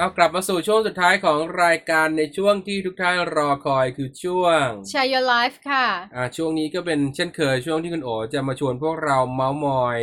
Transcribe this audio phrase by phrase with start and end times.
[0.00, 9.98] เอากลับมาสู่ช่วงสุดท้ายของรายการในช่วงที่ทุกท่านรอคอยคือช่วง Share Your Life ค่ะ อ่าช่วงนี้ก็เป็นเช่นเคยช่วงที่คุณโอจะมาชวนพวกเราเมาส์มอย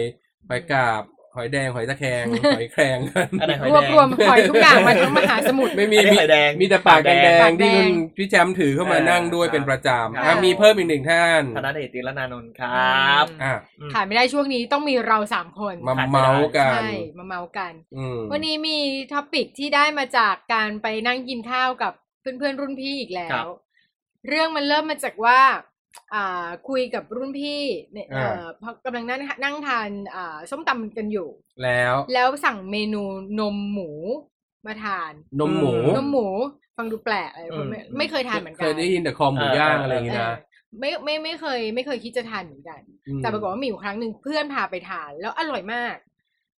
[0.47, 1.03] หอยกาบ
[1.37, 2.25] หอยแดงหอยตะแคง
[2.57, 18.77] หอยแครงกันอันไหนหอยรวบแดงรวมหอยทุกอย่างมาทั้งมหาสมุทร ไม่มีอันนี้มีหอยแดง มีแต่ปากแดปากงแดง ๆที่คุณปากแดงพี่แชมป์ถือเข้ามานั่งด้วยเออเป็นประจำครัอะบมีเพิ่มอีกหนึ่งท่านธนเดชติรนานนท์ครับ อะอืมขาดไม่ได้ช่วงนี้ต้องมีเราสามคนมาขาดไม่ได้เมาส์กัน ใช่มาเมากัน อืม วันนี้มี
[19.13, 23.45] ท็อปิกที่ได้มาจากการไปนั่งกินข้าวกับเพื่อนๆรุ่นพี่อีกแล้ครัว บ
[24.27, 25.57] เรื่องมันเริ่มมาจากว่าอ่า
[26.69, 31.29] คุยกับรุ่นพี่เนี่ยเอ่อพอกำลังนั่งนั่งทานอ่าส้มตำกันอยู่
[31.63, 33.03] แล้ว แล้วสั่งเมนู
[33.39, 33.89] นมหมู
[34.67, 36.27] มาทาน นมหมู นมหมู
[36.77, 40.37] ฟังดูแปลกอะไรอืมไม่ไม่เคยทานเหมือนกัเคนยได้ยินแต่คอหมูย่างอะไรอย่างงี้เอนะอ
[40.79, 42.81] ไม่ไม่ไม่เคย ไม่เคยคิดจะทานเหมือนกัน
[43.17, 45.95] มแต่ปรากฏว่ามีอยู่ครั้งหนึ่งเพื่อนพาไปทาน แล้วอร่อยมาก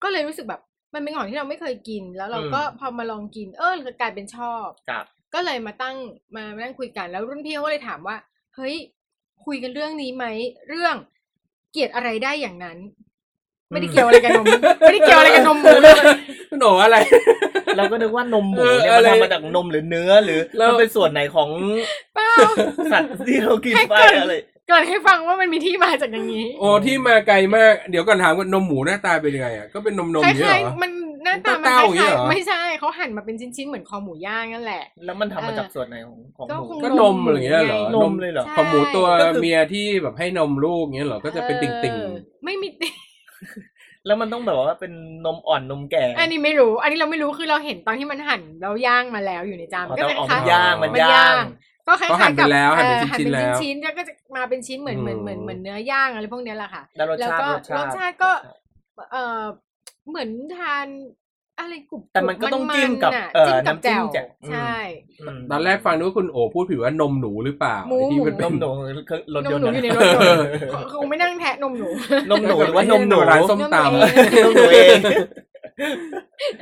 [0.04, 0.62] ก็เลยรู้สึกแบบ
[0.94, 5.98] มันเป็นของที่เราไม่เคยกิน แล้วเราก็พอมาลองกิน เออกลายเป็นชอบครับก็เลยมาตั้ง
[6.36, 8.16] มามานั่งคุยกันแล้วรุ่นพี่เขาก็เลยถามว่า
[8.56, 8.76] เฮ้ย
[9.46, 10.26] คุยกันเรื่องนี้ไหม
[10.70, 10.96] เรื่อง
[11.72, 12.78] เกลียดอะไรได้อย่างนั้น
[13.72, 14.46] ไม่ได้เกี่ยวอะไรกับนม
[14.82, 15.94] ไม่ได้เกี่ยวอะไรกับนมหมูเลย
[16.50, 16.98] คุณโออะไร
[17.78, 21.50] เราก็นึกว่านมหมูเออเนี่ยอะมันไรทำมาจากนมหรือเนื้อหรือแล้วมันเป็นส่วนไหนของ
[22.16, 22.30] เปล่า
[22.92, 24.36] สัตว์ที่เรากินไปให้เกิดอะไร
[24.70, 30.92] เกิดให้ฟังว่ามันมีที่มาจากอย่างนี้ โอ้ที่มาไกลมาก เดี๋ยวก่อนถามว่านมหมูหน้าตาเป็นยังไงอะก็เป็นนมนมคอย่างเงี้ยล้ายเหรอๆมัน
[31.24, 42.14] หน้าตามันคเต้าๆอย่างเงี้ล้ายเหรอๆไม่ใช่เขาหั่นมาเป็นชิ้นๆเหมือนคอหมูย่างนั่นแหละ แล้วมันทำมาจากส่วนไหนของของก็หมูคงก็นมอะไรอย่างเงี้ยเหรอนมเลยเหรอใช่ของหมูตัวก็คือเมียที่แบบให้นมลูกเงี้ยเหรอก็จะเป็นติ่งเออ
[42.46, 42.68] ไม่มี
[44.06, 44.94] แล้วมันต้องแบบว่าเป็น
[45.26, 51.46] นมอ่อนนมแก่ อันนี้ไม่รู้ อันนี้เราไม่รู้คือเราเห็นตอนที่มันหั่นแล้วย่างมาแล้วอยู่ในจานอ๋อก็แต่จะออกคล้ายมันย่างมันมันย่าย่างง
[51.88, 58.32] ก็คล้ายเขาหั่นๆไปกับแล้วหั่นเป็นเออหั่นชิ้นๆเป็นแล้วชิ้นๆแล้วก็จะมาเป็นชิ้นเหมือนเหมือนเหมือนอืมเหมือนเนื้อย่างอะไรพวกเนี้ยแหละค่ะ แล้วรสแล้วชาติก็รสชาติรสชาติก็
[59.12, 59.40] เออ
[60.10, 60.88] เหมือนทาน
[61.60, 64.74] อะไรกรุบๆแต่มันก็ต้องจิ้มกับๆน่ะเอ่อจิ้มกับน้ำจิ้แจ่มวแจ่วใช่
[65.22, 68.70] อืมตอนแรกฟังนึกว่าคุณโอพูดผิดว่านมหนูหรือเปล่าหมูไอ้ที่มันหเป็นนมหนู
[69.08, 70.42] เครื่องรถนยมนต์หนูอยู่ในรถยนต์
[71.00, 71.88] คงไม่นั่งแทะนมหนู
[72.30, 75.96] นมหนูหรือว่านมหนูร้านส้มตำนมหนูเองนมหนูเอง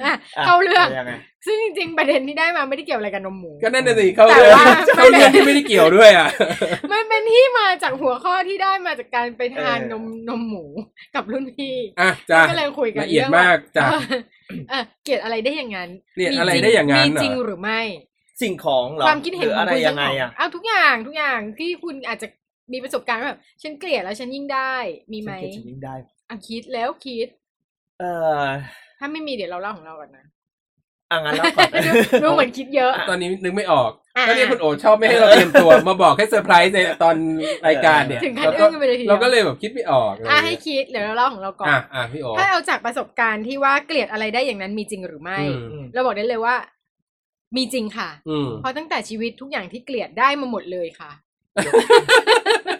[0.04, 1.14] อะอะเข้าเรื่อง ยังไง
[1.46, 6.30] ซึ่งจริงๆประเด็นที่ได้มาไม่ได้เกี่ยวอะไรกับนมหมู ก็นั่นน่ะสิเขาแต่เรื่องว่าเขาเรื่องที่ไม่ได้เกี่ยวด้วยอะ
[6.92, 10.66] มันเป็นที่มาจากหัวข้อที่ได้มาจากการไปทานเออนมนมหมู
[11.16, 14.02] กับรุ่นพี่อะจ้ะก็เลยคุยกันละเอียดรื่องว่มากจ้ะเออ
[14.70, 17.82] เออเกลียดอะไรได้อย่างนั้นเกลียดมีอะไรจงได้อย่างนั้นมีเหรอจริงหรือไม่
[18.42, 22.28] สิ่งของเหรอความคิดเห็นรือของอะไรคุณยังไงเจ้าขอะเอาทุกอย่างทุกอย่างที่คุณอาจจะ
[22.74, 24.76] มีประสบการณ์ว่าแบบฉันเกลียดแล้วฉันยิ่งได้
[25.14, 25.96] มีไหมฉันเก็บชีวิตได้
[26.30, 27.28] อะคิดแล้วคิด
[28.00, 28.04] เอ
[28.42, 28.46] อ
[28.98, 30.26] ถ้าไม่มีเดี๋ยวเราเล่าของเราก่อนนะ
[31.12, 31.92] อะงั้นเล่าก่อนดู
[32.24, 37.16] ดูเหมือนคิดเยอะ ตอนนี้นึกไม่ออกอะ ก็เนี่ยคุณโอชอบไม่ให้เราเตรียมตัว มาบอกให้เซอร์ไพรส์ในตอน
[37.68, 46.56] รายการเนี่ยถึงขั้นเราก็อึ้งกันไปเลยทีเดียวเราก็เลยแบบคิดไม่ออกอะไรอะอย่างให้เงี้ยคิดเดี๋ยวเราเล่าของเราก่อน อะอะพี่โอถ้าเอาจากประสบการณ์ที่ว่าเกลียดอะไรได้อย่างนั้นมีจริงหรือไม่ อืมอืมเราบอกได้เลยว่า
[47.56, 51.12] มีจริงค่ะ อืม เพราะตั้งแต่ชีวิตทุกอย่างที่เกลียดได้มาหมดเลยค่ะ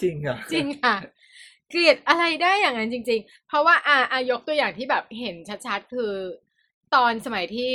[0.04, 0.96] จริงเหรอจริงค่ะ
[1.70, 5.36] เกลียดอะไรได้อย่างนั้นจริง ๆ เพราะว่าอ่าอ่ายกตัวอย่างที่แบบเห็น
[5.66, 6.14] ชัดๆ คือ
[6.96, 7.74] ตอนสมัยที่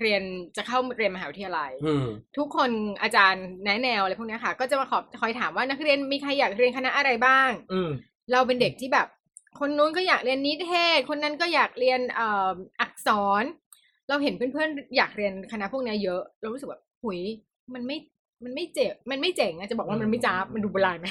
[0.00, 0.22] เรียน
[0.56, 2.70] จะเข้าเรียนมหาวิทยาลัยอืมทุกคน
[3.02, 7.90] อาจารย์แนะแนวอะไรพวกเนี้ยค่ะ ก็จะมาขอคอยถามว่านักเรียนมีใครอยากเรียนคณะอะไรบ้างอืม
[8.32, 9.06] เราเป็นเด็กที่แบบ
[9.60, 12.50] คนนู้นก็อยากเรียนนิเทศ คนนั้นก็อยากเรียนเอ่อ
[12.80, 13.08] อักษ
[13.42, 13.44] ร
[14.08, 17.20] เราเห็นเพื่อนๆอยากเรียนคณะพวกเนี้ยเยอะ เรารู้สึกแบบหุย
[17.74, 17.96] มันไม่
[18.44, 21.08] มันไม่เจ๋งมันไม่เจ๋งอะจะบอกว่ามันไม่จ้าบมันดูโบราณไหม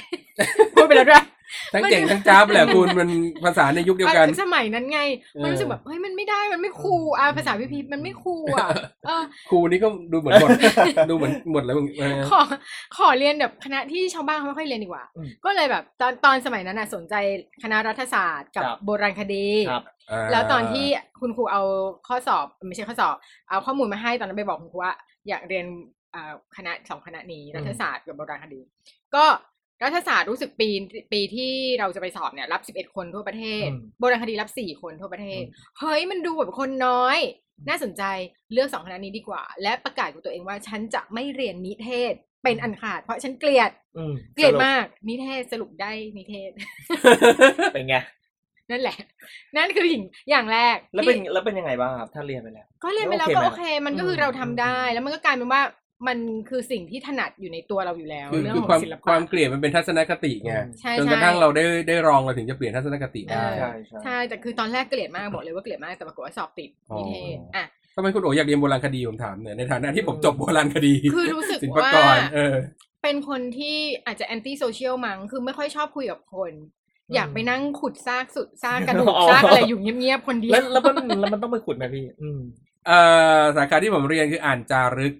[0.74, 1.24] พูดไปแล้วด้วย
[1.72, 3.10] ทั้งมันเจ๋งทั้งจ้าบแหละคุณมัน
[3.44, 5.00] ภาษาในยุคเดียวกันอะสมัยนั้นไง
[5.42, 8.68] มันเออรู้สึกแบบเฮ้ยมันไม่ได้มันไม่คูลอะภาษาพิพีมันไม่คูลอะ
[9.06, 10.50] เออครูนี่ก็ดูเหมือนหมด
[11.10, 12.40] ดูเหมือนหมดแล้วมึงเออขอ
[12.96, 17.14] ขอเรียนแบบคณะที่ชาวบ้านเขาไม่ค่อยเรียนดีกว่าอืมก็เลยแบบตอนตอนสมัยนั้นน่ะสนใจ
[17.62, 20.86] คณะรัฐศาสตร์กับครับโบราณคดีครับาแล้วตอนที่
[21.20, 21.62] คุณครูเอา
[22.08, 23.14] ข้อสอบไม่ใช่ข้อสอบ
[23.48, 24.94] เอาข้อมูลมาให้ตอนนั้นไปบอกคุณครูว่า
[25.28, 26.03] อยากเรียนอ่า
[26.56, 28.60] คณะสองคณะนี้อืมรัฐศาสตร์กับโบราณคดี
[29.14, 29.24] ก็
[29.84, 30.68] รัฐศาสตร์รู้สึกปี
[31.12, 33.68] ปีที่เราจะไปสอบเนี่ยรับสิบเอ็ดคนทั่วประเทศ
[33.98, 35.42] โบราณคดีรับสี่คนทั่วประเทศ
[35.78, 37.18] เฮ้ยมันดูแบบคนน้อย
[37.68, 38.02] น่าสนใจ
[38.52, 46.50] เลือกสองคณะนี้ดีกว่า และประกาศกับตัวเองว่าฉันจะไม่เรียนนิเทศเป็นอันขาด เพราะฉันเกลียดอืมเกลียดสรุปมากนิเทศสรุปได้นิเทศ
[47.74, 47.96] เป็นไง
[48.70, 48.96] นั่นแหละ
[49.56, 55.62] นั่นคืออย่างอย่างแรก แล้วเป็นที่แล้วเป็นยังไงบ้างครับ ถ้าเรียนไปแล้ว ก็เรียนไปแล้วโอเคก็ไหมโอเค มันก็คือมเราทำได้อืมแล้วมันก็กลายเป็นว่า
[56.06, 56.18] มัน
[56.48, 67.64] คือสิ่งที่ถนัดอยู่ในตัวเราอยู่แล้วคือเรื่องคือขอความงศิลคปะวามเกลียดมันเป็นทัศนคติไงใช่จนใช่กระทั่งเราได้ได้ลองเราถึงจะเปลี่ยนทัศนคติได้เออใช่ใช่ใช่แต่คือตอนแรกเกลียดมากบอกเลยว่าเกลียดมากแต่ปรากฏว่าสอบติดอ๋อนิเทศอะ
[67.96, 72.54] ทำไมคุณโออยากเรียนโบราณคดีผมถามเนี่ยในฐานะที่ผมจบโบราณคดี คือรู้สึกศิลปว่ากรเออ
[73.02, 73.76] เป็นคนที่
[74.06, 76.52] อาจจะแอนตี้โซเชียลมั้งคือไม่ค่อยชอบคุยกับคน
[77.14, 82.40] อยากไปนั่งขุดซากสุดซากกระดูกอ๋อซากอะไรอยู่เงียบๆคนเดียแล้ววแล้วมันแล้วมันต้องไปขุดไหมพี่ อืม
[82.86, 82.98] เอ่
[83.40, 85.14] อสาขาที่ผมเรียนคืออ่านจารึก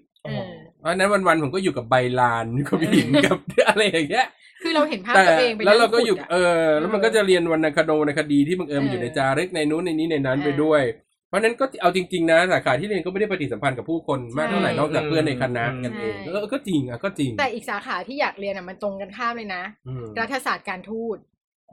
[0.85, 3.37] เออเพราะฉะนั้นวันๆผมก็อยู่กับใบลานอยู่กับหินกับ
[3.69, 4.27] อะไรอย่างเงี้ย
[4.63, 10.81] คือเราเห็นภาพแต่ตัวเองไปแล้วเราก็อยู่นั่งขุดะเออ แล้วมันก็จะเรียนวรรณคดีวรรณคดีที่บังเอิญมันอยู่เออในจารึกในนู้นในนี้ในนั้นเออไปด้วย
[11.29, 21.17] เพราะฉะนั้นก็เอาจริง ๆ นะสาขาที่เรียนก็ไม่ได้ปฏิสัมพันธ์กับผู้คนมากเท่าไหร่ใช่นอกจากเพื่อนในคณะกันเองใช่เออก็จริงอะก็จริง แต่อีกสาขาที่อยากเรียนอะมันตรงกันข้ามเลยนะอืมรัฐศาสตร์การทูต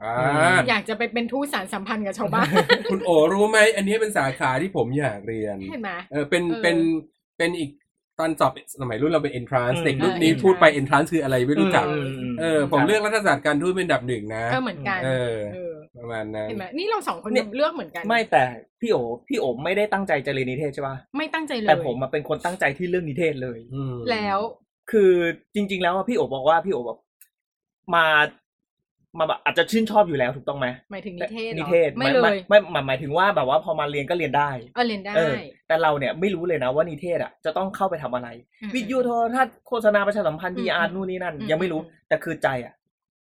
[0.03, 0.15] อ่า
[0.69, 2.49] อยากจะไปเป็นทูตสารสัมพันธ์กับชาวบ้าน
[2.91, 6.77] คุณโอรู้ไหมอันนี้เป็นสาขาที่ผมอยากเรียนเห็นไหมเออเป็นเออเป็น
[7.37, 7.82] เป็นอีกต
[8.23, 18.43] อนสอบสมัยรุ่นเราเป็น entrance อืมเด็กรุ่นนี้เออพูดไป entrance entrance คืออะไรไม่รู้จักอืมมเออ ผมเลือกรัฐศาสตร์การทูตเป็นอันดับหนึ่งนะก็เหมือนกันเออเออประมาณนั้นเห็นไหมนี่เราสองคนเนี่ยเลือกเหมือนกัน ไม่แต่
[18.81, 18.97] พี่โอ
[19.27, 24.39] พี่โอไม่ได้ตั้งใจจะเรียนนิเทศใช่ป่ะไม่ตั้งใจเลยแต่ผมมาเป็นคนตั้งใจที่เรื่องนิเทศเลยอืมแล้ว
[24.91, 25.11] คือ
[25.55, 26.99] จริง ๆ แล้วอะพี่โอบอกว่าพี่โอแบบ
[27.95, 28.05] มา
[29.19, 35.33] มาแบบอาจจะชื่นชอบอยู่แล้วถูกต้องไหมหมายถึงนิเทศหรอนิเทศไม่เลยไม่ไม่หมายถึงว่าแบบว่าพอมาเรียนก็เรียนได้เออเรียนได้เออ
[35.67, 38.27] แต่เราเนี่ยไม่รู้เลยนะว่านิเทศอะจะต้องเข้าไปทำอะไร
[38.61, 42.73] อืมวิทยุโทรทัศน์โฆษณาประชาสัมพันธ์อืมพีอาร์นู่นนี่นั่นอืมยังไม่รู้อืมแต่คือใจอะ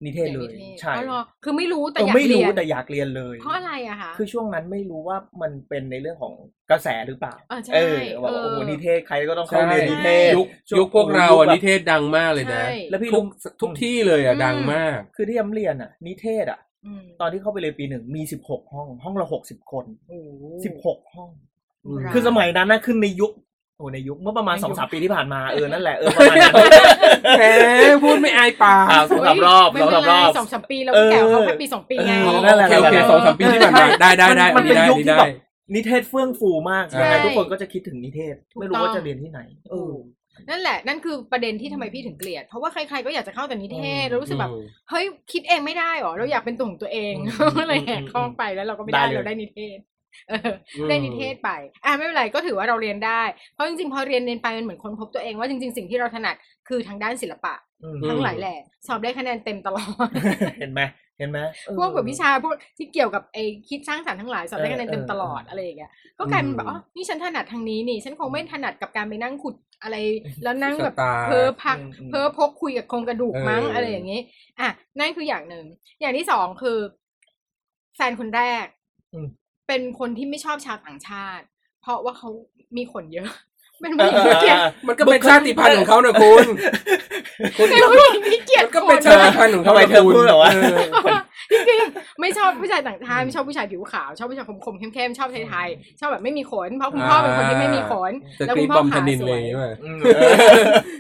[0.05, 6.35] นิเทศเลยนิทศใช่อ๋อเหรอคือไม่รู้แต่เอออยากไม่เรีรู้ยนแต่อยากเรียนเลย เพราะอะไรอะคะคือช่วงนั้นไม่รู้ว่ามันเป็นในเรื่องของ
[6.71, 13.25] กระแสหรือเปล่าเออใช่เออว่าเออโอ้โหนิเทศใครก็ต้องเข้าใช่เรียนนิเทศยุคช่วงยุคพวกเราอะยุคแบบนิเทศดังมากเลยนะใช่แล้วพี่ทุรู้ก
[13.61, 21.31] ทุกที่เลยอะอืมดังมาก คือที่ย้ำเรียนอะนิเทศอะอืมตอนที่เข้าไปเรียนปีหนึ่งมีสิบหกห้อง ห้องละหกสิบคนโอ้โหสิบหกห้อง
[21.87, 23.33] อืมคือสมัยนั้นนะขึ้นในยุค
[23.83, 26.55] โอ้ในยุคเมื่อประมาณในยุคสองสามปีที่ผ่านมาเออนั่นแหละเออประมาณนั้น
[27.37, 27.43] แหม
[28.03, 35.31] พูดไม่อายปากอ่าสงสามรอบไม่สองเป็สานมรไรอบสองสามปีเราก็แก่กว่าเขาแค่ปีสองปีไงเออนั่นแหละโอเคโอเคสองสามปีที่ผ่านมาได้ได้ได้มัอันนเป็นี้นได้ยุคอันนี้ที่ได้แบบ
[35.75, 39.41] นิเทศเฟื่องฟูมากใช่ยังไงทุกคนก็จะคิดถึงนิเทศถูกไม่รู้ต้องว่าจะเรียนที่ไหน
[39.71, 39.93] เออ
[40.51, 47.29] นั่นแหละ นั่นคือประเด็นที่ทำไมพี่ถึงเกลียด เพราะว่าใครๆก็อยากจะเข้าแต่นิเทศอืมแล้วรู้สึกแบบอืมเฮ้ย คิดเองไม่ได้หรอ เราอยากเป็นตัวของตัวเองอืม
[47.59, 49.92] ก็เลยแหกข้องไปแล้วเราก็ไม่ได้ได้เลยเราได้นิเทศเออ
[50.89, 51.51] ได้นิเทศไป
[51.85, 53.23] อะไม่เป็นไรก็ถือว่าเราเรียนได้
[53.53, 56.35] เพราะจริงๆ พอเรียนเรียนไปมันเหมือนคนพบตัวเองว่าจริง ๆ สิ่งที่เราถนัด
[56.69, 58.55] คือทางด้านศิลปะอืมทั้งหลายแหล่
[58.87, 60.09] สอบได้คะแนนเต็มตลอด
[60.61, 60.81] เห็นไหม
[61.19, 69.97] เห็นไหมเออพวกแบบวิชาพวกที่เกี่ยวกับไอ้คิดสร้างสรรค์ทั้งหลายสอบได้คะแนนเต็มเออตลอดเอออะไรอย่างเงี้ย ก็กลายเป็นแบบอืมอ๋อนี่ฉันถนัดทางนี้นี่ ฉันคงไม่ถนัดกับการไปนั่งขุดอะไร
[70.43, 74.21] แล้วนั่งแบบสตาร์เพ้อพักอืมอืมเพ้อพกคุยกับโครงกระดูกมั้งเออออะไรอย่างงี้
[74.61, 74.69] อะ
[74.99, 75.65] นั่นคืออย่างหนึ่ง
[76.01, 76.79] อย่างที่สองคือ
[77.97, 78.67] แฟนคนแรก
[79.15, 79.27] อืม
[79.67, 81.45] เป็นคนที่ไม่ชอบชาวต่างชาติ
[81.83, 82.29] เพราะว่าเขา
[82.77, 83.31] มีขนเยอะ
[83.83, 86.47] เป็นผู้หญิงที่เกลียดมันก็เป็นชาติพันธุ์ของเขานะคุณ
[87.57, 90.79] คุณเป็นผู้หญิงที่เกลียดมันก็คเป็นนชาติพันธุ์ของเขาทำไมนะเธอคุณพูดแบบว่าเออ
[91.51, 100.01] จริงๆไม่ชอบผู้ชายต่างชาติไม่ชอบผู้ชายผิวขาว ชอบผู้ชายคมๆเข้มๆชอบไทยๆชอบแบบไม่มีขน เพราะคุณพ่อเป็นคนที่ไม่มีขนจะแล้วกรีคุบณพ่บออมธขานินสเลวยยใช่ไหมอืม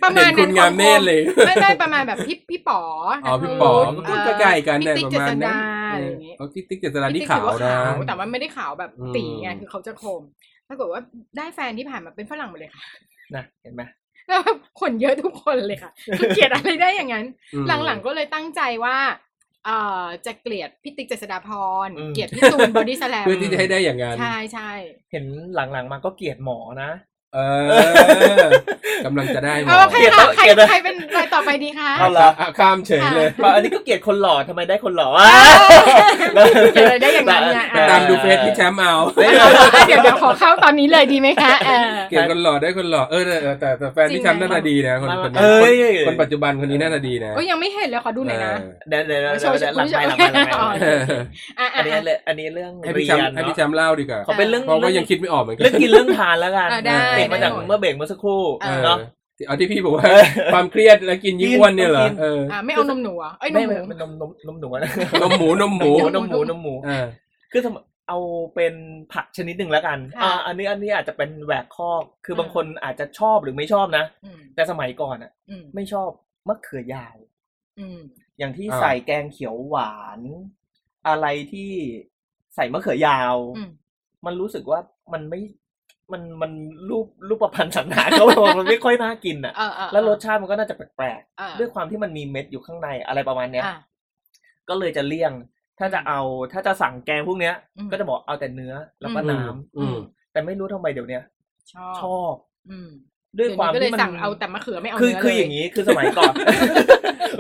[0.03, 2.83] ประมาณเห็นคุนั้นณงามเนตรเลยไม่ไม่ประมาณแบบพี่พี่ป๋อ
[3.25, 3.73] อ๋อนัทพี่วุฒิป๋อ
[4.07, 10.23] เออก็ใกล้กันพี่เนี่ยติ๊กประมาณเจษนั้ดาน อะไรอย่างเงี้ยเขาติ๊กติ๊กเจษดานี่พี่ขาวติ๊กถือนะขาวแต่ว่าไม่ได้ขาวแบบอืมตีไงคือเขาจะคม
[10.69, 11.01] ปรากฏว่า
[11.37, 12.83] ได้แฟนที่ผ่านมาเป็นฝรั่งหมดเลยค่ะ
[13.35, 13.83] นะเห็นไหม
[14.29, 18.97] แล้วแบบขนเยอะทุกคนเลยค่ะคือเกลียดอะไรได้อย่างนั้นอืมหลังๆก็เลยตั้งใจว่า
[19.67, 21.49] เอ่อจะเกลียดพี่ติ๊กเจษฎาพ
[21.87, 24.71] รอืมเกลียดพี่ตูนบอดี้สแลมเพื่อที่จะให้ได้อย่างนั้นใช่ใช่
[25.13, 25.25] เห็น
[25.55, 26.91] หลังๆมาก็เกลียดหมอนะ
[27.35, 27.39] เอ
[28.45, 28.47] อ
[29.07, 35.27] กำลังจะได้หมเอออใครเกลียดค่ะแล้วใครเกลียดแล้วใครเป็นรายต่อไปดีคะ เอาเหรอ อะข้ามเฉยเลยว่าอันนี้ก็เกลียดคนหล่อทำไมได้คนหล่อวะ
[36.73, 38.95] เกลียดอะไรได้อย่างนั้นเนี่ยแต่อะ ตามดูเฟซพี่แชมป์เอา
[39.89, 48.53] เดี๋ยวเดี๋ยวขอเข้าตอนนี้เลยดีไหมคะเออ เกลียดคนหล่อได้คนหล่อเออแต่แต่แต่แฟนพี่แชมป์หน้าตาดีนะคนคนเอ้ย คนคนปัจจุบันคนนี้หน้าตาดีนะโอ้ยยังไม่เห็นเลยขอดูหน่อยนะ
[48.89, 51.01] เดี๋ยวเดี๋ยวเดี๋ยวโชว์เดี๋ยวหลังโชว์ไปหลังไปหลังไปอ๋อเออ
[51.59, 58.99] อะอัอะนนี้อะ เลยอันนี้เรื่องให้เรีพี่ยแชมนป์ให้พี่เนาะแชมป์เล่าดีกว่าขอเป็นเรื่อง เพราะว่ายังคิดไม่ออกเหมือนกัเรื่องกินเรื่องทานแล้วกันอะได้ ติดมาจากได้หมดเมื่อเบรกเมื่อสักครู่เออเนาะ
[59.47, 64.91] เอาที่พี่บอกว่าเออความเครียดแล้วกินยิ่งอ้วนเนี่ยเหรอกินเอออะไม่เอานมหนูเหรอะเอ้ยนไม่มหมูมันนมนมนมหนูนะ
[65.23, 67.07] นมหมูนมหมูนมหมูนมหมูเออ
[67.53, 68.19] คือสมมติเอา
[68.55, 68.75] เป็น
[69.13, 76.11] ผักชนิดหนึ่งแล้วกันค่ะอ่า อันนี้อันนี้อาจจะเป็นแหวกข้อกคือมบางคนอาจจะชอบหรือไม่ชอบนะอืมแต่สมัยก่อนอะอืมไม่ชอบ
[76.49, 77.17] มะเขือยาว
[77.81, 78.01] อืม
[78.39, 80.21] อย่างที่อ่าใส่แกงเขียวหวาน
[81.09, 81.71] อะไรที่
[82.55, 83.71] ใส่มะเขือยาวอืม
[84.27, 84.81] มันรู้สึกว่า
[85.13, 85.41] มันไม่
[86.13, 86.53] มันมัน
[86.89, 93.77] รูปรูปประพันธ์สันฐานเขาบอกว่ามันไม่ค่อยน่ากินอะเออเออแล้วรสชาติมันก็น่าจะแปลกอะๆด้วยความที่มันมีเม็ดอยู่ข้างในอะไรประมาณเนี้ยอะ
[94.69, 95.33] ก็เลยจะเลี่ยง
[95.79, 96.21] ถ้าจะเอา
[96.53, 99.97] ถ้าจะสั่งแกงพวกเนี้ยอืมก็จะบอกเอาแต่เนื้อแล้วก็อืมน้ำอืม
[100.33, 101.23] แต่ไม่รู้ทำไมเดี๋ยวเนี้ย
[101.73, 102.35] ชอบชอบ
[102.71, 102.91] อืม
[103.39, 106.35] ด้วยเดี๋ยวความนี้ก็เลยที่มันสั่งเอาแต่มะเขือไม่เอาคือเนื้อคือเลยอย่างนี้คือสมัยก่อน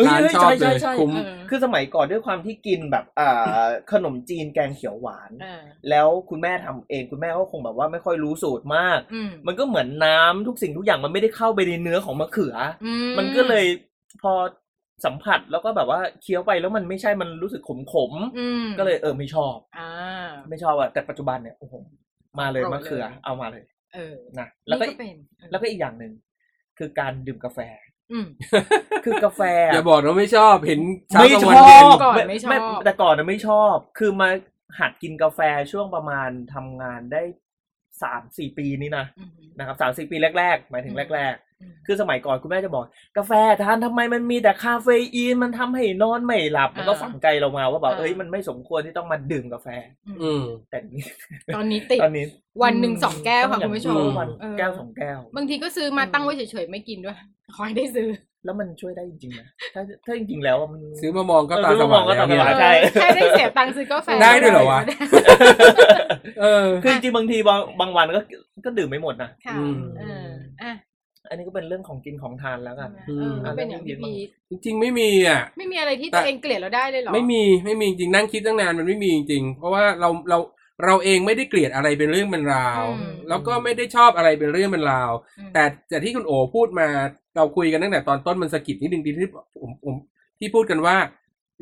[0.07, 13.67] ร้านเฮ้ยชอบใช่เลยใช่ใช่คุ้มเออคือสมัยก่อนด้วยความที่กินแบบอ่าขนมจีนแกงเขียวหวานเออแล้วคุณแม่ทำเองคุณแม่ก็คงแบบว่าไม่ค่อยรู้สูตรมากอืมมันก็เหมือนน้ำทุกสิ่งทุกอย่างมันไม่ได้เข้าไปในเนื้อของมะเขืออืมันก็เลย
[14.23, 14.33] พอ
[15.05, 19.91] สัมผัสแล้วก็แบบว่าเคี้ยวไปแล้วมันไม่ใช่มันรู้สึกขมขมๆอืมก็เลยเออไม่ชอบอ่า
[20.49, 21.75] ไม่ชอบอะแต่ปัจจุบันเนี่ยโอ้โห
[22.41, 23.63] มาเลยโปรดมะเขือเลยเอามาเลย
[23.95, 26.13] เออนะแล้วก็นี่เป็นเออแล้วก็อีกอย่างหนึ่ง
[26.79, 27.59] คือการดื่มกาแฟ
[28.13, 28.27] อืม
[29.05, 29.43] คือกาแฟ
[29.75, 30.81] อย่าบอกนะไม่ชอบเห็น
[31.11, 34.29] เช้าไม่กลางชวันอเย็นบก่อนไม่ชอบแต่ก่อนน่ะไม่ชอบ คือมา
[34.79, 35.41] หัดกินกาแฟ
[35.73, 37.23] ช่วงประมาณทำงานได้
[38.03, 41.51] สามสี่ปีนี้นะอืมนะครับสามสี่ปีแรก ๆ หมายถึงอืมแรกอืมๆ
[41.87, 42.85] คือสมัยก่อนคุณแม่จะบอก
[43.16, 49.69] กาแฟทานทำไมมันมีแต่คาเฟอีนมันทำให้นอนไม่หลับ มันก็อ่าฝังใจเรามาว่าแบบอ่าเอ้ยมันไม่สมควรที่ต้องมาดื่มกาแฟ
[50.23, 51.04] อืมแต่นี่
[51.54, 52.25] ตอนนี้ติดตอนนี้
[52.62, 57.16] วันหนึ่งสองแก้วค่ะต้คุอณงผู้ชอย่ามงอืมวันเออแก้วสองแก้ว บางทีก็ซื้อมาตั้งไว้เฉยๆไม่กินด้วย
[57.54, 58.09] ขอให้ได้ซื้อ
[58.45, 64.81] แล้วมันช่วยได้จริงๆนะถ้าถ้าจริงๆแล้วมันซื้อมามองก็ตาซื้อสมามว่าองงก็แล้วตาสเนี่ยว่างใช่แค่ได้เสียตังค์ซื้อกาแฟได้ด้วยเหรอวะ
[66.40, 68.21] เออคือจริงๆบางทีบางบางวันก็
[68.64, 70.26] ก็ดื่มไม่หมดนะค่ะอืมเออ
[70.62, 70.73] อะ
[71.29, 80.38] อันนี้ก็เป็นเรื่องของกินของทานแล้วกันอืเอมอเป็นอย่างพี่พีทจริง ๆ ไม่มีอะ ไม่มีอะไรที่แต่ตัวเองเกลียดเราได้เลยเหรอ ไม่มีไม่มีจริงนั่งคิดตั้งนานมันไม่มีจริง เพราะว่าเราเรา
[80.85, 86.88] เราเองไม่ได้เกลียดอะไรเป็นเรื่องเป็นราว อืมแล้วก็ไม่ได้ชอบอะไรเป็นเรื่องเป็นราว อืม แต่แต่ที่คุณโอพูดมา
[87.37, 89.95] เราคุยกันตั้งแต่ตอนต้นมันสะกิดนิดนึงที่ผมผม
[90.38, 90.97] ที่พูดกันว่า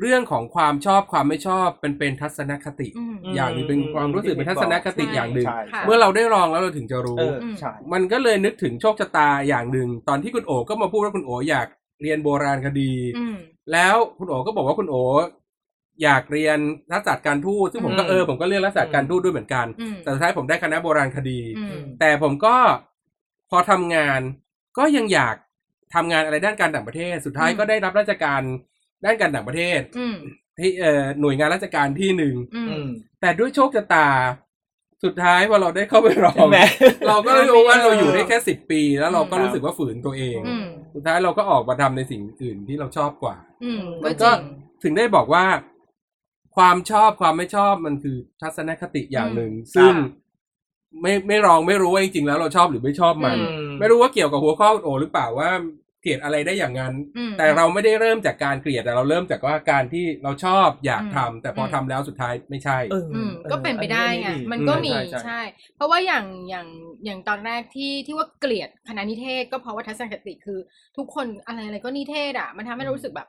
[0.00, 11.66] เรื่องของความชอบความไม่ชอบเป็นเป็นทัศนคติ อืม อย่างหนึ่งเป็นความรู้สึกเป็นทัศนคติใช่อย่างหนึ่ง ใช่ค่ะ เมื่อเราได้ลองแล้วเราถึงจะรู้ เออใช่ มันก็เลยนึกถึงโชคชะตาอย่างหนึ่ง ตอนที่คุณโอก็มาพูดว่าคุณโออยาก
[12.02, 13.36] เรียนโบราณคดี อืม
[13.72, 14.96] แล้วคุณโอก็บอกว่าคุณโอ
[16.02, 16.58] อยากเรียน
[16.92, 22.56] รัฐศาสตร์การทูตซึ่งผมก็อืม เออผมก็เลือกรัฐศาสตร์การทูตด้วยเหมือนกัน อืมแต่สุดท้ายผมได้คณะโบราณคดี อืม แต่ผมก็
[23.50, 24.20] พอทำงาน
[24.78, 25.36] ก็ยังอยาก
[25.94, 28.42] ทำงานอะไรด้านการต่างประเทศ สุดท้ายอืม ก็ได้รับราชการ
[29.04, 30.16] ด้านการต่างประเทศอืม
[30.58, 32.88] ที่เอ่อหน่วยงานราชการที่หนึ่งอืมอืม
[33.20, 34.08] แต่ด้วยโชคชะตา
[35.04, 36.56] สุดท้ายพอเราได้เข้าไปลอใช่งไหม
[37.06, 44.38] เราก็รู้ว่าเออเราอยู่ได้แค่สิบปี แล้วเราก็อืมรู้สึกว่าฝืนตัวเองอืมสุดท้ายเราก็ออกมาทำในสิ่งอื่นที่เราชอบกว่าอืมมัก็นจก็ริง
[44.82, 45.44] ถึงได้บอกว่า
[46.56, 50.00] ความชอบความไม่ชอบมันคือทัศนคติอย่างหนึ่ง ซึ่งค่ะ
[51.02, 53.42] ไม่ไม่ลองไม่รู้ว่าจริงๆแล้วเราชอบหรือไม่ชอบมันอื
[53.78, 55.50] ไม่รู้ว่าเกี่ยวกับหัวข้อโอหรือเปล่าว่า
[56.00, 65.40] เกลียดอะไรได้อย่างนั้นอืมแต่เราไม่ได้เริ่มจากการเกลียดแต่เราเริ่มจากว่าการที่เราชอบอยากทำอืมแต่พออมทำแล้วสุดท้ายไม่ใช่เอออืมออก็เป็นไปได้ไงอัมันก็มีใช่ใช่ใช่
[65.76, 66.66] เพราะว่าอย่างอย่าง
[67.04, 70.58] อย่างตอนแรกที่ที่ว่าเกลียดคณะนิเทศ ก็เพราะว่าทัศนคติคือ
[70.96, 73.28] ทุกคนอะไรอะไรก็นิเทศอะ มันทำให้เรารู้สึกแบบ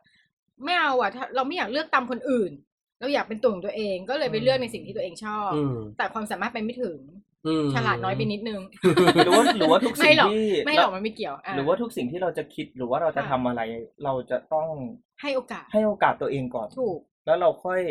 [0.66, 2.52] ไม่เอาอะถ้าเราไม่อยากเลือกตามคนอื่น
[3.00, 7.31] เราอยากเป็นตัวของตัวเองก็เลยไปเลือกในสิ่งที่ตัวเองชอบอืมแต่ความสามารถไปไม่ถึงอืม
[7.76, 8.62] ฉลาดน้อยไปนิดนึง
[9.26, 13.62] หรือว่าหรือว่าทุกไม่สิ่งหรอกที่ไม่หรอกมันไม่เกี่ยวะหรือว่าทุกสิ่งที่เราจะคิดหรือว่าเราจะค่ะทำอะไร
[14.04, 14.70] เราจะต้อง
[15.22, 17.82] ให้โอกาส ให้โอกาสตัวเองก่อนถูกแล้วเราค่อย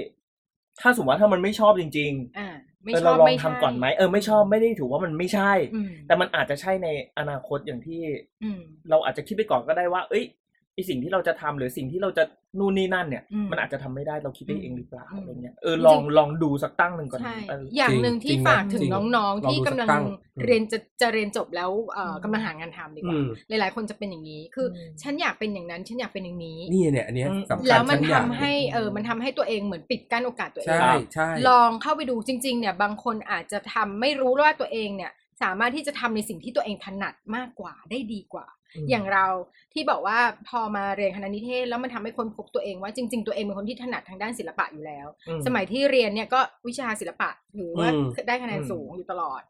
[0.80, 6.88] ถ้าสมมติว่าถ้ามันไม่ชอบจริงอ่าๆไม่เออชเราอบลองไม่ทำใช่ก่อนไหมเออไม่ชอบไม่ได้ถือว่ามันไม่ใช่อืมแต่มันอาจจะใช่ใน
[7.19, 8.00] อนาคตอย่างที่
[8.42, 10.25] อืมเราอาจจะคิดไปก่อนก็ได้ว่า เอ้ย
[10.74, 12.24] ไอสิ่งที่เราจะทำหรือสิ่งที่เราจะ
[12.58, 20.04] นู่นนี่นั่นเนี่ยอืมมันอาจจะทำไม่ได้เราคิดได้เองหรือเปล่าอืมอะไรเงี้ยเออจริงๆลองลองดูสักตั้งหนึ่งก่อนใช่เอออย่างหนึ่งจริที่งๆนะฝากถึงจริงน้องๆลองที่ดูสักกำลังตั้ง
[20.36, 35.12] อืมเรียนจะจะเรียนจบแล้วเอ่ออมกำลังหางานทำดีกอืว่ามหลายๆคนจะเป็นอย่างนี้ คืออมฉันอยากเป็นอย่างนั้นฉันอยากเป็นอย่างนี้นี่เนี่ยอันเนี้ยอืมสำคัญแล้วมันฉัทำอยากให้เออมันทำให้ตัวเองเหมือนปิดกั้นโอกาสตัวเองใช่ใช่ลองเข้าไปดูจริง ๆ เนี่ยบางคนอาจจะทำไม่รู้ว่าตัวเองเนี่ย
[35.42, 38.46] สามารถที่จะทำในสิ่งที่ตัวเองถนัดมากกว่าได้ดีกว่า
[38.90, 39.26] อย่างเรา
[39.72, 49.42] ที่บอกว่าพอมาเรียนคณะนิเทศแล้วมันทำให้คนพบตัวเองว่าจริง ๆ ตัวเองเป็นคนที่ถนัดทางด้านศิลปะอยู่แล้วอืมสมัยที่เรียนเนี่ยก็วิชาศิลปะถือว่าอืมได้คะแนนอืมสูงอยู่ตลอด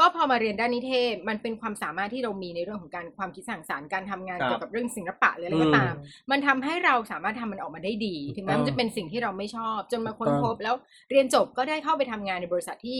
[0.00, 5.94] ก็พอมาเรียนด้านนิเทศมันเป็นความสามารถที่เรามีในเรื่องของการความคิดสร้างสรรค์การทำงานครับเกี่ยวกับเรื่องศิลปะหรืออะไรก็ตาม
[6.30, 10.74] มันทำให้เราสามารถทำมันออกมาได้ดี ถึงแม้ถูกต้องมันจะเป็นสิ่งที่เราไม่ชอบ จนมาค้นถูกต้องพบแล้ว
[11.10, 12.98] เรียนจบก็ได้เข้าไปทำงานในบริษัทที่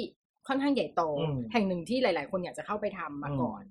[0.49, 3.63] ค่อนข้างใหญ่โตอืมแห่งหนึ่งที่หลาย ๆ คนอยากจะเข้าไปทำมาอืมก่อน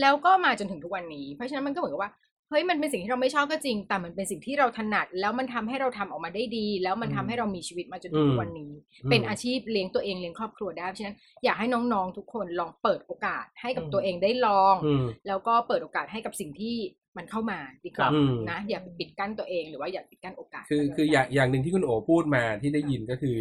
[0.00, 2.12] แล้วก็มาจนถึงทุกวันนี้ เพราะฉะนั้นมันก็เหมือนกับว่า
[2.52, 8.72] เฮ้ยมันเป็นสิ่งที่เราไม่ชอบก็จริง แต่มันเป็นสิ่งที่เราถนัด แล้วมันทำให้เราทำออกมาได้ดี แล้วมันทำให้เรามีชีวิตมาจนถึงทุกวันนี้
[9.10, 16.76] เป็นอาชีพเลี้ยงตัวเองเลี้ยงครอบครัวได้เพราะฉะนั้นอยากให้น้องๆทุกคนลองเปิดโอกาสให้กับอืมตัวเองได้ลองอืมแล้วก็เปิดโอกาสให้กับสิ่งที่
[17.16, 23.36] มันเข้ามาดีกว่าอืมนะอย่าไปปิดกั้นตัวเองหรือว่าอย่าปิดกั้นโอกาส คือคืออย่างอย่างหนึ่งที่คุณโอพูดมาที่ได้ยินก็คือ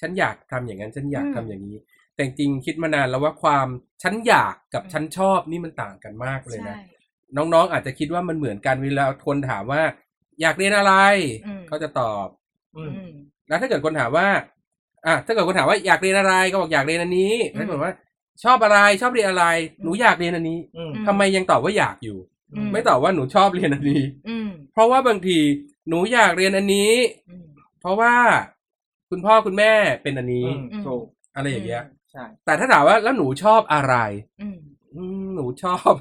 [0.00, 1.76] ฉันอยากทำอย่างนั้นฉันอยากอืมทำอย่างนี้
[2.16, 3.66] แต่จริงๆคิดมานานแล้วว่าความ
[4.02, 6.76] ฉันอยากกับอืมฉันชอบนี่มันต่างกันมากเลยใช่นะ
[7.36, 9.82] น้องๆอาจจะคิดว่ามันเหมือนกันเวลาคนถามว่า
[10.40, 10.94] อยากเรียนอะไร
[11.46, 12.26] อืมก็จะตอบ
[12.76, 13.12] อืมอืม
[13.48, 14.28] แล้วถ้าเกิดคนถามว่า
[15.06, 17.92] อะถ้าเกิดคนถามว่าอยากเรียนอะไรก็บอกอยากเรียนอันนี้อืมถ้าเกิดว่า
[18.44, 19.46] ชอบอะไรชอบเรียนอะไร
[19.82, 22.18] หนูอยากเรียนอันนี้อืมทำไมยังตอบว่าอยากอยู่
[22.54, 25.38] อืมไม่ตอบว่าหนูชอบเรียนอันนี้อืมเพราะว่าบางที
[25.88, 26.92] หนูอยากเรียนอันนี้
[27.30, 27.46] อืม
[27.80, 28.14] เพราะว่า
[29.10, 31.04] คุณพ่อคุณแม่เป็นอันนี้อืมอืมถูก
[31.36, 31.95] อะไรอย่างเงี้ยใช่
[32.44, 33.94] แต่ถ้าถามว่าแล้วหนูชอบอะไร
[34.40, 34.56] อืม
[34.94, 35.92] อืมหนูชอบ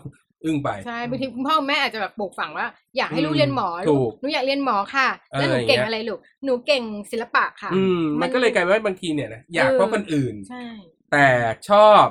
[0.43, 2.67] อึ้งไปใช่บางทีคุณพ่อคุณแม่อาจจะแบบปลูกฝังว่า
[2.97, 5.07] อยากให้ลูอืกมเรียนหมอถูลูกกหนูอยากเรียนหมอค่ะ
[5.37, 10.63] แล้วหนูเออเก่งอย่างเงี้ยอะไรลูกหนูเก่งศิลปะค่ะอืมมันก็เลยกลายเป็นว่าบางทีเนี่ยนะอยากเออเพราะคนอื่นใช่
[11.11, 11.27] แต่
[11.69, 12.05] ชอบ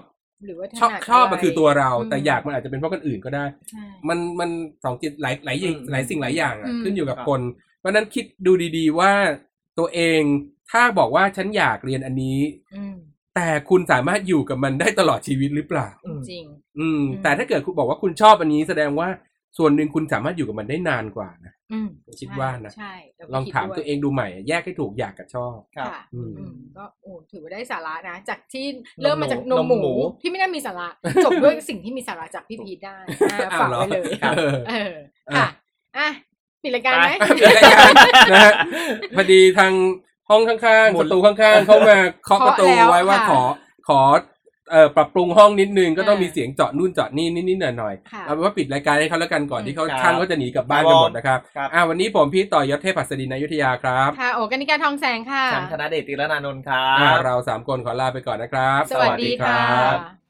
[0.45, 4.51] หรือว่าถชอบนัดชอบมันคือตัวเราอืมแต่อยากมันอาจจะเป็นเพราะคนอื่นก็ได้ใช่มันมัน
[4.85, 7.41] สองจิตหลายหลายอย่างอืมหลายสิ่งหลายอย่างอะอืมขึ้นอยู่กับครับคน
[7.79, 9.13] เพราะฉะนั้นคิดดูดี ๆ ว่า
[9.79, 10.23] ตัวเอง
[10.71, 12.39] ถ้าบอกว่าฉันอยากเรียนอันนี้
[12.73, 12.97] อืม
[13.35, 16.45] แต่คุณสามารถอยู่กับมันได้ตลอดชีวิตหรือเปล่าอืมจริง
[16.79, 19.09] อืมอืม แต่ถ้าเกิดคุณบอกว่าคุณชอบอันนี้แสดงว่า
[19.59, 21.89] ส่วนหนึ่งคุณสามารถอยู่กับมันได้นานกว่านะอืม
[22.21, 28.67] คิดว่านะใช่ใช่ลองถามตัวเองดูใหม่ แยกให้ถูกอยากกับชอบครับค่ะอืมอืมก็โอ้ถือว่าได้สาระนะ จากที่
[29.03, 30.89] เริ่มมาจากนนมมหหมูมู ที่ไม่น่ามีสาระ
[31.25, 32.97] จบด้วยสิ่งที่มีสาระจากพี่พีทได้
[33.33, 34.35] อ่าอ้าวฝากเหรอไว้เลยครับ
[34.69, 34.95] เออ
[35.37, 35.47] ค่ะ
[35.99, 36.09] อะ
[36.63, 37.93] ปิดรายการไหมไปเดี๋ยวรายการ
[38.33, 38.53] นะฮะ
[39.17, 39.73] พอดีทาง
[40.31, 43.41] ห้องข้างหมุๆปนระตูข้างๆ เขามาเคาะประตูเคาะแล้วไว้ว่าค่ะขอ
[43.89, 44.01] ขอ
[44.71, 60.24] เอ่อปรับปรุงห้องนิดนึงก็ต้องอ่ามีมีเสียงเจาะนู่นเจาะนี่นิดๆหน่อยค่ะๆเอาเป็นว่าปิดรายการให้เขาแล้วกันก่อนที่เขาครับช่างเขาจะหนีกลับบ้านกันหมดนะครับครับอ่าวันนี้ผมพี่ต่อยศเทพหัสดินนายุทธยาครับค่ะโอกนิกาทองแสงค่ะฉันธนเดชติรนานนท์ครัอ่าบเราสามคนขอลาไปก่อนนะครับ สวัสดีค่ะ